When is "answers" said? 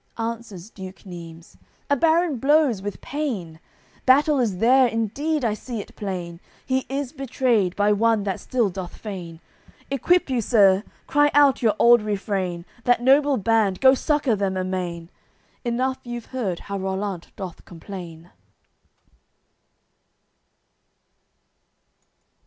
0.17-0.71